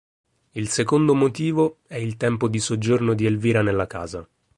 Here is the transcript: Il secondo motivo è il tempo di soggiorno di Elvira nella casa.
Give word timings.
Il 0.53 0.67
secondo 0.69 1.13
motivo 1.13 1.77
è 1.85 1.97
il 1.97 2.17
tempo 2.17 2.47
di 2.47 2.57
soggiorno 2.57 3.13
di 3.13 3.27
Elvira 3.27 3.61
nella 3.61 3.85
casa. 3.85 4.27